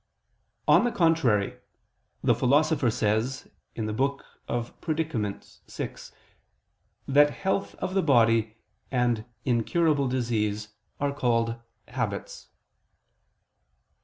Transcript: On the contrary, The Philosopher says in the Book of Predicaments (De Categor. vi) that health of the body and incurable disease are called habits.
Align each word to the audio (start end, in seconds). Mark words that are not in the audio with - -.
On 0.67 0.83
the 0.83 0.91
contrary, 0.91 1.59
The 2.23 2.33
Philosopher 2.33 2.89
says 2.89 3.47
in 3.75 3.85
the 3.85 3.93
Book 3.93 4.25
of 4.47 4.73
Predicaments 4.81 5.59
(De 5.67 5.71
Categor. 5.73 6.09
vi) 6.09 6.15
that 7.13 7.29
health 7.29 7.75
of 7.75 7.93
the 7.93 8.01
body 8.01 8.55
and 8.89 9.25
incurable 9.45 10.07
disease 10.07 10.69
are 10.99 11.13
called 11.13 11.57
habits. 11.89 12.49